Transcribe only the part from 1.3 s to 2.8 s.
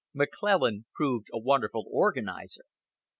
a wonderful organizer.